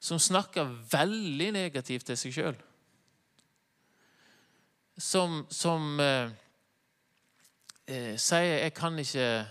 [0.00, 2.58] Som snakker veldig negativt til seg sjøl.
[4.96, 6.30] Som, som eh,
[7.86, 9.46] eh, sier 'jeg kan ikke'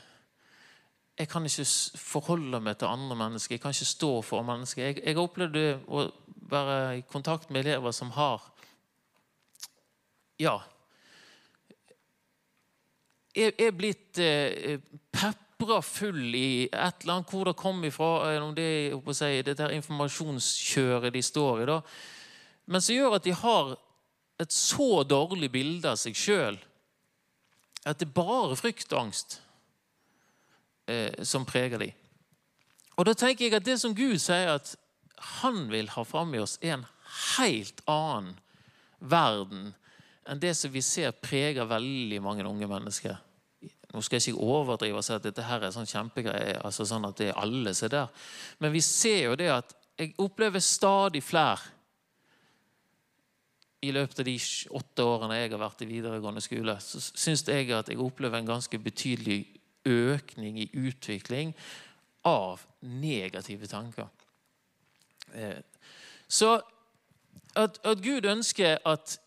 [1.15, 3.53] jeg kan ikke forholde meg til andre mennesker.
[3.53, 4.83] Jeg kan ikke stå for mennesker.
[4.83, 6.11] Jeg, jeg opplevd å
[6.51, 8.43] være i kontakt med elever som har
[10.39, 10.57] Ja
[13.35, 14.79] Jeg er blitt eh,
[15.57, 19.71] pepra full i et eller annet hvor det kom ifra, om det er si, dette
[19.77, 21.65] informasjonskjøret de står i.
[21.65, 21.81] da,
[22.65, 23.75] Men som gjør at de har
[24.39, 26.57] et så dårlig bilde av seg sjøl
[27.85, 29.39] at det er bare frykt og angst
[30.89, 31.93] eh, som preger dem.
[32.97, 34.73] Og da tenker jeg at det som Gud sier at
[35.39, 36.87] han vil ha fram i oss, er en
[37.37, 38.35] helt annen
[38.99, 39.73] verden
[40.25, 43.19] enn det som vi ser preger veldig mange unge mennesker.
[43.95, 47.07] Nå skal jeg ikke overdrive og si at dette her er sånn kjempegreie, altså sånn
[47.07, 48.25] at det er alle som er der.
[48.59, 51.71] Men vi ser jo det at jeg opplever stadig flere
[53.85, 54.35] i løpet av de
[54.75, 58.49] åtte årene jeg har vært i videregående skole, så syns jeg at jeg opplever en
[58.49, 59.39] ganske betydelig
[59.85, 61.53] økning i utvikling
[62.25, 64.09] av negative tanker.
[65.31, 65.61] Eh,
[66.27, 66.57] så
[67.55, 69.19] at, at Gud ønsker at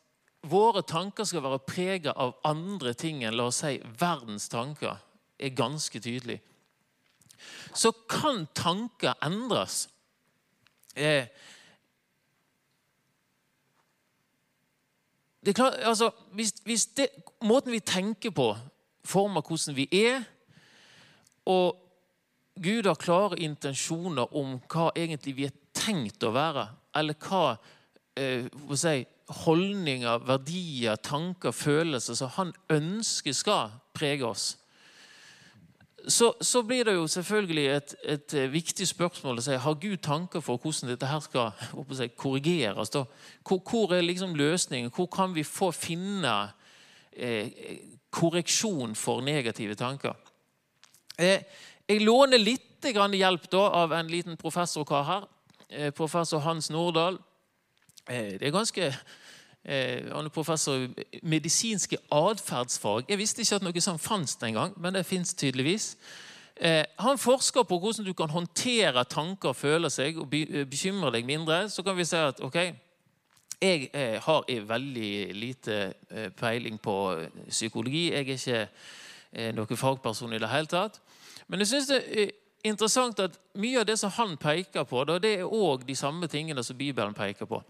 [0.46, 5.00] våre tanker skal være preget av andre ting enn la oss si, verdens tanker,
[5.38, 6.40] er ganske tydelig.
[7.74, 9.86] Så kan tanker endres.
[10.94, 11.26] Eh,
[15.42, 17.08] det er klart, altså, hvis, hvis det,
[17.42, 18.56] måten vi tenker på,
[19.04, 20.24] former hvordan vi er,
[21.46, 21.78] og
[22.58, 26.66] Gud har klare intensjoner om hva egentlig vi er tenkt å være,
[26.98, 27.54] eller hva
[28.76, 28.94] si,
[29.44, 34.54] holdninger, verdier, tanker, følelser som han ønsker skal prege oss.
[36.08, 40.40] Så, så blir det jo selvfølgelig et, et, viktig spørsmål å si har Gud tanker
[40.40, 41.50] for hvordan dette her skal
[41.92, 42.94] si, korrigeres.
[42.94, 44.92] Hvor, hvor, er liksom løsningen?
[44.94, 46.34] Hvor kan vi få finne
[47.12, 47.50] eh,
[48.10, 50.16] korreksjon for negative tanker?
[51.18, 51.42] Eh,
[51.88, 55.28] jeg låner litt hjelp av en liten professorkar her.
[55.68, 57.18] Eh, professor Hans Nordahl.
[58.08, 58.92] Eh, det er ganske
[59.68, 63.02] han er professor i medisinske atferdsfag.
[63.10, 65.90] Jeg visste ikke at noe sånt fantes engang, men det fins tydeligvis.
[66.98, 71.68] Han forsker på hvordan du kan håndtere tanker føle seg og bekymre deg mindre.
[71.68, 72.56] Så kan vi si at ok,
[73.60, 73.90] jeg
[74.24, 75.92] har veldig lite
[76.38, 76.96] peiling på
[77.50, 78.08] psykologi.
[78.12, 81.00] Jeg er ikke noen fagperson i det hele tatt.
[81.48, 82.30] Men jeg synes det er
[82.64, 86.64] interessant at mye av det som han peker på, det er òg de samme tingene
[86.64, 87.60] som Bibelen peker på.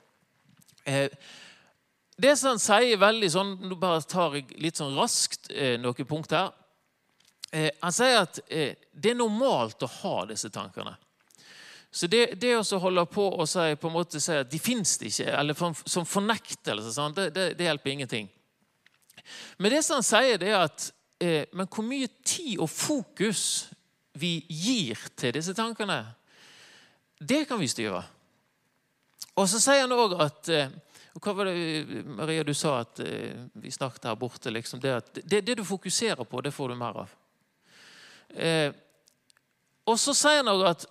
[0.88, 1.10] Eh,
[2.18, 6.08] det som han sier veldig sånn, Nå bare tar jeg litt sånn raskt eh, noen
[6.08, 6.50] punkt her.
[7.52, 10.96] Eh, han sier at det er normalt å ha disse tankene.
[11.90, 14.98] Så det, det å holde på og si, på en måte si at de fins
[15.00, 18.28] ikke, eller som fornektelse, sånn, det, det, det, hjelper ingenting.
[19.56, 23.68] Men det som han sier, det er at Eh, men hvor mye tid og fokus
[24.18, 25.98] vi gir til disse tankene,
[27.18, 28.04] det kan vi styre.
[29.38, 30.74] Og så sier han òg at eh,
[31.18, 34.52] Hva var det Maria, du sa at eh, vi snakket her borte?
[34.54, 37.16] Liksom, det, at det, det, du fokuserer på, det får du mer av.
[38.34, 38.70] Eh,
[39.88, 40.86] og så sier han òg at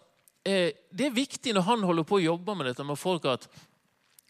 [0.47, 3.47] eh, det er viktig når han holder på å jobbe med dette med folk, at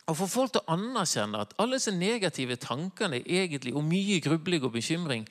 [0.08, 4.64] å få folk til å anerkjenne at alle disse negative tankene egentlig, og mye grubling
[4.64, 5.26] og bekymring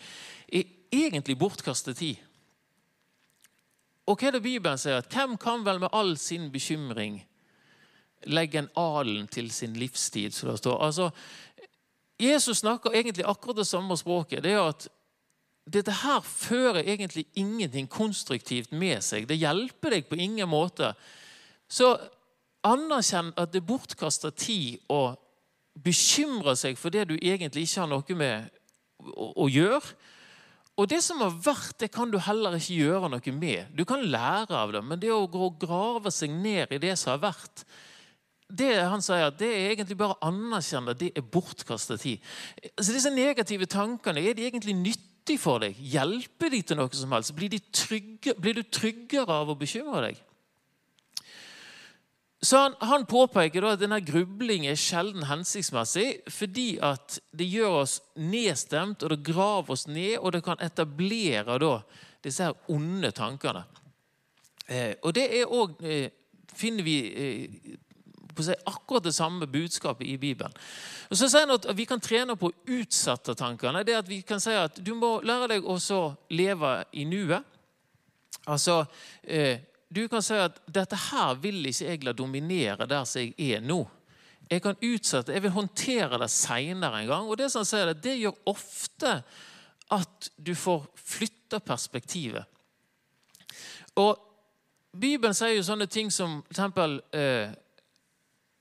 [0.52, 2.20] er egentlig bortkastet tid.
[4.06, 5.00] Og hva er det Bibelen sier?
[5.00, 7.22] At Hvem kan vel med all sin bekymring
[8.24, 10.34] legge en alen til sin livstid?
[10.34, 10.82] Så det står.
[10.82, 11.10] Altså,
[12.20, 14.42] Jesus snakker egentlig akkurat det samme språket.
[14.42, 14.88] Det er at
[15.66, 19.26] dette her fører egentlig ingenting konstruktivt med seg.
[19.28, 20.92] Det hjelper deg på ingen måte.
[21.68, 21.96] Så
[22.66, 25.16] anerkjenn at det bortkaster tid å
[25.76, 28.46] bekymre seg for det du egentlig ikke har noe med
[29.02, 29.96] å, å gjøre.
[30.76, 33.72] Og det som har vært, det kan du heller ikke gjøre noe med.
[33.76, 35.26] Du kan lære av det, men det å
[35.60, 37.64] grave seg ned i det som har vært
[38.46, 42.22] det han sier, det er egentlig bare å anerkjenne at det er bortkasta tid.
[42.78, 45.78] Så Disse negative tankene, er de egentlig nyttige for deg?
[45.80, 47.34] Hjelper de til noe som helst?
[47.34, 50.22] Blir, trygge, blir du tryggere av å bekymre deg?
[52.46, 57.96] Så han, han påpeker at denne grubling er sjelden hensiktsmessig fordi at det gjør oss
[58.14, 61.72] nedstemt, og det graver oss ned, og det kan etablere da
[62.22, 63.64] disse her onde tankene.
[64.68, 66.12] Eh, og det er òg eh,
[66.56, 67.74] finner vi eh,
[68.36, 70.54] på å si, akkurat det samme budskapet i Bibelen.
[71.10, 73.84] Og så sier han at Vi kan trene på å utsette tankene.
[73.84, 77.42] det at Vi kan si at du må lære deg å leve i nuet.
[78.46, 78.84] Altså,
[79.24, 79.58] eh,
[79.92, 83.60] Du kan si at 'dette her vil ikke jeg la dominere der som jeg er
[83.60, 83.86] nå'.
[84.50, 87.28] Jeg kan utsette, jeg vil håndtere det seinere en gang.
[87.28, 89.22] Og det som han sier, det gjør ofte
[89.90, 92.44] at du får flytta perspektivet.
[93.96, 94.18] Og
[95.00, 97.52] Bibelen sier jo sånne ting som for eksempel eh,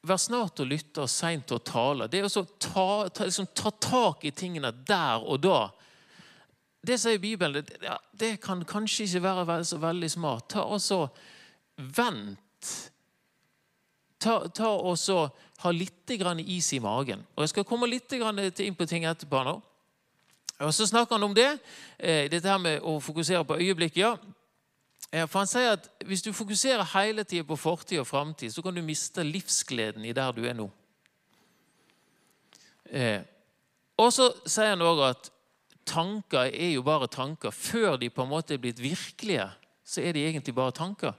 [0.05, 2.05] Vær snart å lytte og seint å tale.
[2.11, 5.59] Det er å ta, ta, liksom, ta, tak i tingene der og da.
[6.85, 7.65] Det sier Bibelen.
[7.65, 10.51] Det, det kan kanskje ikke være så veldig smart.
[10.53, 11.07] Ta også
[11.75, 12.69] Vent.
[14.21, 16.11] Ta, ta og Ha litt
[16.45, 17.25] is i magen.
[17.35, 19.43] Og Jeg skal komme litt inn på ting etterpå.
[19.43, 19.61] nå.
[20.59, 21.59] Og Så snakker han om det,
[21.99, 23.97] eh, dette her med å fokusere på øyeblikket.
[23.97, 24.17] ja.
[25.11, 28.75] For Han sier at hvis du fokuserer hele tida på fortid og framtid, så kan
[28.75, 30.65] du miste livsgleden i der du er nå.
[32.89, 33.21] Eh,
[33.97, 35.29] og så sier han òg at
[35.87, 37.53] tanker er jo bare tanker.
[37.53, 39.47] Før de på en måte er blitt virkelige,
[39.85, 41.13] så er de egentlig bare tanker.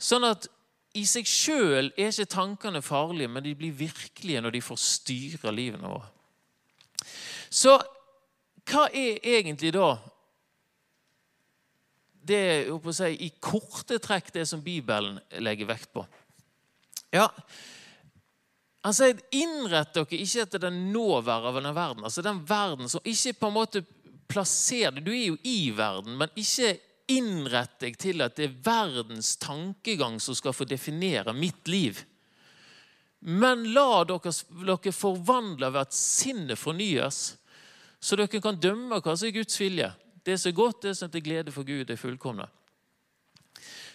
[0.00, 0.48] Sånn at
[0.94, 5.54] i seg sjøl er ikke tankene farlige, men de blir virkelige når de får styre
[5.54, 6.10] livene våre.
[7.50, 7.76] Så
[8.70, 9.94] hva er egentlig da
[12.26, 16.06] det er si, i korte trekk det som Bibelen legger vekt på?
[17.14, 17.28] Ja,
[18.84, 22.04] Han sier innrett dere ikke etter den nåværende verden.
[22.04, 23.84] Altså den verden som ikke på en måte
[24.28, 26.74] plasserer Du er jo i verden, men ikke
[27.08, 32.00] innrett deg til at det er verdens tankegang som skal få definere mitt liv.
[33.24, 34.32] Men la dere,
[34.68, 37.20] dere forvandle ved at sinnet fornyes,
[38.00, 39.88] så dere kan dømme hva som er Guds vilje.
[40.24, 42.48] Det som er godt, det som er til glede for Gud, er fullkomne.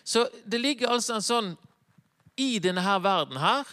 [0.04, 1.50] Så det ligger altså en sånn
[2.40, 3.68] I denne her verden her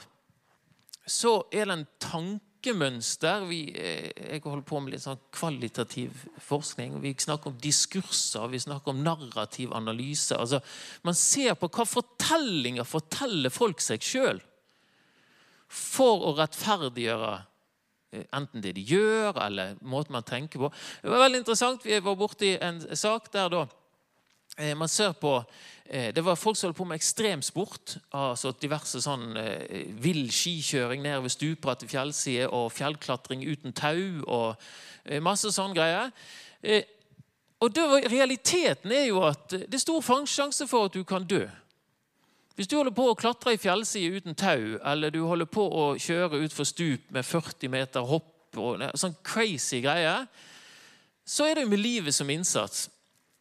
[1.07, 6.97] så er det en tankemønster vi, eh, Jeg holder på med litt sånn kvalitativ forskning.
[7.01, 10.35] Vi snakker om diskurser, vi snakker om narrativ analyse.
[10.35, 10.59] Altså,
[11.07, 14.43] man ser på hva fortellinger forteller folk seg sjøl
[15.71, 17.37] for å rettferdiggjøre
[18.13, 20.71] enten det de gjør, eller måten man tenker på.
[21.03, 21.85] Det var veldig interessant.
[21.85, 23.63] Vi var borti en sak der da
[24.59, 25.39] eh, man ser på
[25.85, 27.97] eh, Det var folk som holdt på med ekstremsport.
[28.11, 29.37] altså Diverse sånn
[30.01, 36.11] vill skikjøring ned ved stupbratte fjellsider og fjellklatring uten tau og masse sånne greier.
[37.61, 41.47] Og det, Realiteten er jo at det er stor sjanse for at du kan dø.
[42.57, 45.87] Hvis du holder på å klatre i fjellside uten tau, eller du holder på å
[46.01, 50.25] kjøre utfor stup med 40 meter hopp og sånn crazy greier,
[51.27, 52.87] så er det jo med livet som innsats.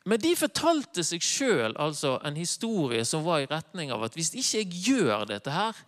[0.05, 4.33] Men de fortalte seg sjøl altså en historie som var i retning av at hvis
[4.35, 5.79] ikke jeg gjør dette her,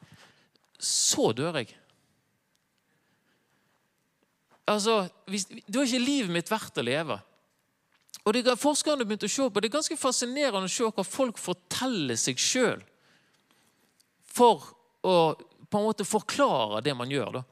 [0.80, 1.76] så dør jeg.
[4.68, 7.20] Altså, hvis, Da er ikke livet mitt verdt å leve.
[8.24, 11.40] Og det, Forskerne begynte å se på, det er ganske fascinerende å se hva folk
[11.40, 12.84] forteller seg sjøl
[14.38, 14.70] for
[15.08, 15.18] å
[15.68, 17.40] på en måte forklare det man gjør.
[17.40, 17.44] Da.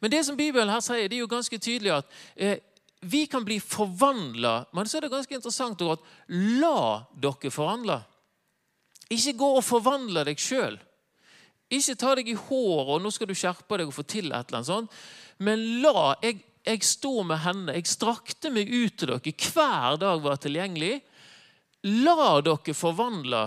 [0.00, 2.58] Men det som Bibelen her sier, det er jo ganske tydelig at eh,
[3.00, 4.66] vi kan bli forvandla.
[4.76, 6.04] Men så er det ganske interessant at
[6.36, 8.00] la dere forvandle.
[9.10, 10.76] Ikke gå og forvandle deg sjøl.
[11.70, 14.48] Ikke ta deg i håret og nå skal du skjerpe deg og få til et
[14.48, 15.00] eller annet sånt.
[15.40, 17.76] Men la jeg, jeg står med henne.
[17.78, 19.34] Jeg strakte meg ut til dere.
[19.54, 20.98] Hver dag var tilgjengelig.
[22.04, 23.44] La dere forvandle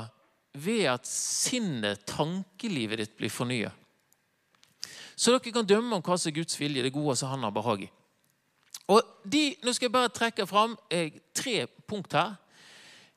[0.54, 3.72] ved at sinnet, tankelivet ditt, blir fornya.
[5.16, 7.54] Så dere kan dømme om hva som er Guds vilje, det gode som han har
[7.54, 7.92] behag i.
[8.92, 12.36] Og de, Nå skal jeg bare trekke fram eh, tre punkt her.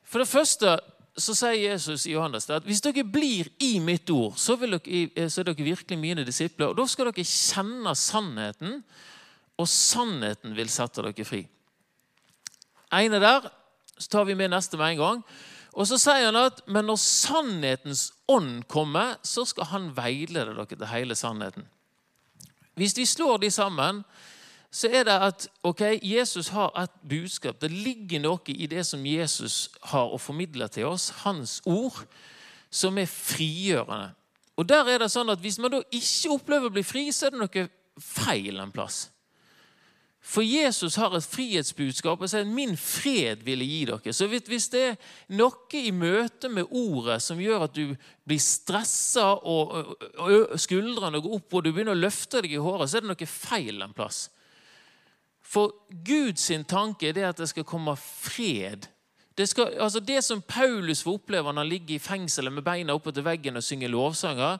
[0.07, 0.77] For det første
[1.17, 5.27] så sier Jesus i Johannes at hvis dere blir i mitt ord, så, dere, eh,
[5.27, 6.71] så er dere virkelig mine disipler.
[6.71, 8.81] Og Da skal dere kjenne sannheten,
[9.57, 11.47] og sannheten vil sette dere fri.
[12.93, 13.49] ene der
[13.97, 15.23] så tar vi med neste med en gang.
[15.77, 20.65] Og så sier han at men når sannhetens ånd kommer, så skal han veilede dere
[20.71, 21.67] til hele sannheten.
[22.77, 24.01] Hvis vi slår de sammen,
[24.73, 27.61] så er det at ok, Jesus har et budskap.
[27.61, 32.03] Det ligger noe i det som Jesus har å formidle til oss, hans ord,
[32.69, 34.11] som er frigjørende.
[34.57, 37.27] Og der er det sånn at Hvis man da ikke opplever å bli fri, så
[37.27, 37.67] er det noe
[38.01, 39.07] feil en plass.
[40.27, 44.13] For Jesus har et frihetsbudskap og sier 'min fred vil jeg gi dere'.
[44.13, 44.97] Så hvis det er
[45.29, 47.95] noe i møte med ordet som gjør at du
[48.27, 49.95] blir stressa og
[50.59, 53.25] skuldrene går opp og du begynner å løfte deg i håret, så er det noe
[53.25, 54.29] feil en plass.
[55.41, 55.71] For
[56.03, 58.89] Guds tanke er at det skal komme fred.
[59.37, 62.93] Det, skal, altså det som Paulus får oppleve når han ligger i fengselet med beina
[62.93, 64.57] oppe til veggen og synger lovsanger,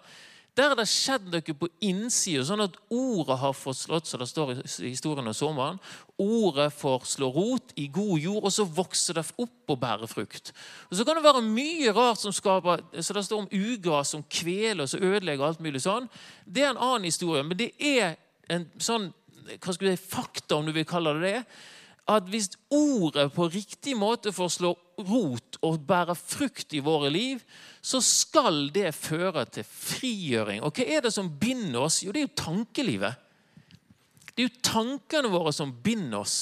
[0.58, 4.28] der har det skjedd noe på innsida, sånn at ordet har fått slått, som det
[4.32, 5.78] står i historien om sommeren.
[6.18, 10.50] Ordet får slå rot i god jord, og så vokser det opp og bærer frukt.
[10.90, 14.24] Og Så kan det være mye rart som skaper så Det står om ugras som
[14.24, 16.10] kveler og så ødelegger alt mulig sånn.
[16.46, 18.18] Det er en annen historie, men det er
[18.50, 19.12] en sånn
[19.48, 21.44] hva skal vi si, fakta, om du vil kalle det det
[22.08, 24.74] at hvis ordet på riktig måte får slå
[25.08, 27.42] rot og bære frukt i våre liv,
[27.82, 30.64] så skal det føre til frigjøring.
[30.64, 32.02] Og hva er det som binder oss?
[32.06, 33.20] Jo, det er jo tankelivet.
[34.32, 36.38] Det er jo tankene våre som binder oss.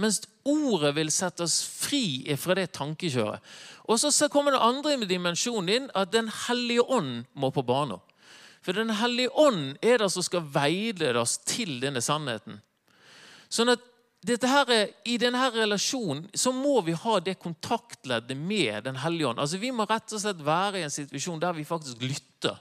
[0.00, 3.42] Mens ordet vil sette oss fri fra det tankekjøret.
[3.90, 8.00] Og så kommer det andre dimensjonen inn, at Den hellige ånd må på banen.
[8.62, 12.60] For Den hellige ånd er det som skal veilede oss til denne sannheten.
[13.50, 13.82] Sånn at
[14.26, 19.40] her, I denne relasjonen så må vi ha det kontaktleddet med Den hellige ånd.
[19.40, 22.58] Altså, vi må rett og slett være i en situasjon der vi faktisk lytter.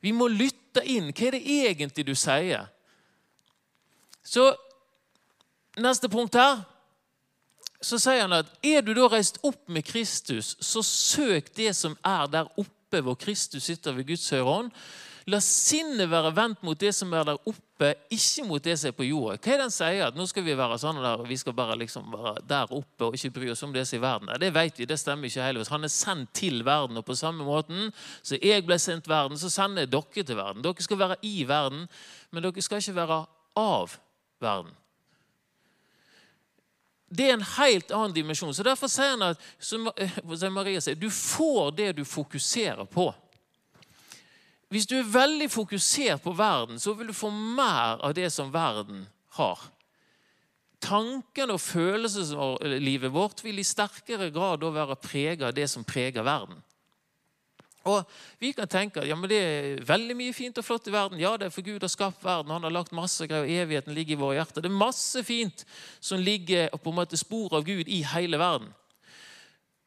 [0.00, 1.10] Vi må lytte inn.
[1.12, 2.68] Hva er det egentlig du sier?
[4.22, 4.52] Så
[5.80, 6.60] Neste punkt her.
[7.82, 11.96] Så sier han at er du da reist opp med Kristus, så søk det som
[12.06, 14.68] er der oppe hvor Kristus sitter ved Guds høyre hånd.
[15.30, 18.96] La sinnet være vendt mot det som er der oppe, ikke mot det som er
[18.96, 19.36] på jorda.
[19.38, 20.02] Hva er det han sier?
[20.08, 23.14] At nå skal vi være sånn der, vi skal bare liksom være der oppe og
[23.18, 24.34] ikke bry oss om det som er i verden.
[24.42, 25.70] Det vet vi, det stemmer ikke heller.
[25.70, 27.92] Han er sendt til verden, og på samme måten
[28.22, 30.66] så jeg ble sendt verden, så sender jeg dere til verden.
[30.66, 31.86] Dere skal være i verden,
[32.32, 33.24] men dere skal ikke være
[33.62, 33.98] av
[34.42, 34.74] verden.
[37.12, 38.54] Det er en helt annen dimensjon.
[38.56, 39.90] Så Derfor sier han at som
[40.54, 43.10] Maria sier, du får det du fokuserer på.
[44.72, 48.52] Hvis du er veldig fokusert på verden, så vil du få mer av det som
[48.52, 49.04] verden
[49.36, 49.60] har.
[50.82, 56.56] Tankene og følelseslivet vårt vil i sterkere grad være preget av det som preger verden.
[57.84, 58.08] Og
[58.38, 61.20] Vi kan tenke at ja, det er veldig mye fint og flott i verden.
[61.20, 62.52] Ja, det er for Gud har skapt verden.
[62.54, 63.44] Han har lagt masse greier.
[63.44, 64.62] og Evigheten ligger i våre hjerter.
[64.62, 65.66] Det er masse fint
[66.00, 68.72] som ligger på en måte spor av Gud i hele verden.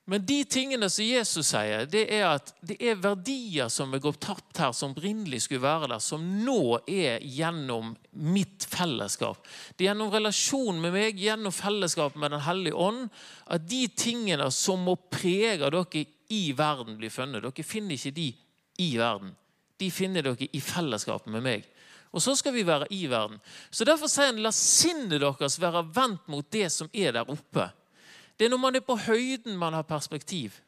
[0.05, 4.19] Men de tingene som Jesus sier, det er at det er verdier som er gått
[4.21, 9.39] tapt her, som opprinnelig skulle være der, som nå er gjennom mitt fellesskap.
[9.73, 13.07] Det er gjennom relasjon med meg, gjennom fellesskap med Den hellige ånd,
[13.49, 17.41] at de tingene som må prege dere i verden, blir funnet.
[17.41, 18.27] Dere finner ikke de
[18.85, 19.33] i verden.
[19.81, 21.65] De finner dere i fellesskap med meg.
[22.13, 23.41] Og så skal vi være i verden.
[23.73, 27.67] Så Derfor sier han la sinnet deres være vendt mot det som er der oppe.
[28.37, 30.59] Det er når man er på høyden man har perspektiv.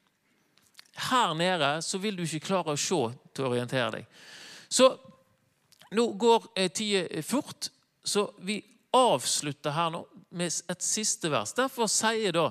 [1.10, 3.02] Her nede så vil du ikke klare å se
[3.36, 4.08] til å orientere deg.
[4.70, 4.90] Så
[5.96, 7.70] nå går eh, tida fort,
[8.04, 8.58] så vi
[8.96, 10.02] avslutter her nå
[10.38, 11.54] med et siste vers.
[11.56, 12.50] Derfor sier da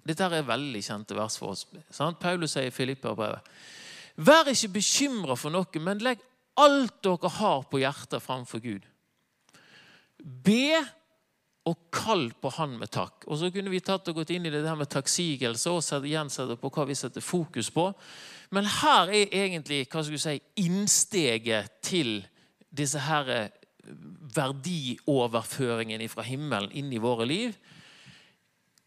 [0.00, 1.66] Dette er veldig kjente vers for oss.
[1.92, 2.16] Sant?
[2.18, 3.44] Paulus sier i Filipperbrevet.
[4.16, 6.22] Vær ikke bekymra for noe, men legg
[6.58, 8.86] alt dere har på hjertet framfor Gud.
[10.18, 10.80] Be
[11.70, 13.24] og kall på Han med takk.
[13.28, 16.04] Og Så kunne vi tatt og gått inn i det der med takksigelse og sett,
[16.04, 17.92] igjen på hva vi setter fokus på.
[18.50, 22.20] Men her er egentlig hva skal du si, innsteget til
[22.70, 23.50] disse her
[24.34, 27.54] verdioverføringene fra himmelen inn i våre liv.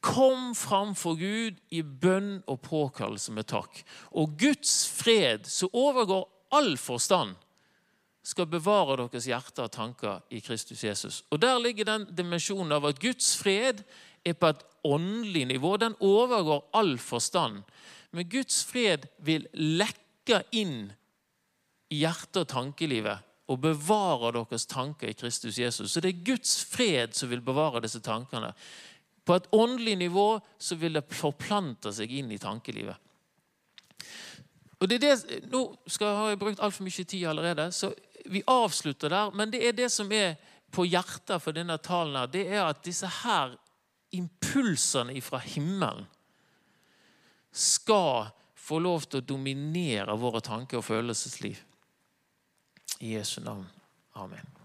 [0.03, 3.84] Kom framfor Gud i bønn og påkallelse med takk.
[4.19, 7.38] Og Guds fred, som overgår all forstand,
[8.24, 11.24] skal bevare deres hjerter og tanker i Kristus Jesus.
[11.32, 13.84] Og Der ligger den dimensjonen av at Guds fred
[14.26, 15.78] er på et åndelig nivå.
[15.78, 17.63] Den overgår all forstand.
[18.11, 20.93] Men Guds fred vil lekke inn
[21.91, 25.91] i hjerte- og tankelivet og bevare deres tanker i Kristus Jesus.
[25.91, 28.53] Så det er Guds fred som vil bevare disse tankene.
[29.26, 32.95] På et åndelig nivå så vil det forplante seg inn i tankelivet.
[34.80, 37.93] Og det er det, Nå skal, har jeg brukt altfor mye tid allerede, så
[38.26, 40.36] vi avslutter der, men det er det som er
[40.74, 42.15] på hjertet for denne talen.
[42.15, 43.57] her, Det er at disse her
[44.11, 46.05] impulsene fra himmelen
[47.51, 51.59] skal få lov til å dominere våre tanker og følelsesliv.
[52.99, 53.67] I Jesu navn.
[54.15, 54.62] Amen.